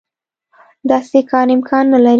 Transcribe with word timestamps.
داسې 0.89 1.19
کار 1.31 1.47
امکان 1.55 1.85
نه 1.93 1.99
لري. 2.03 2.09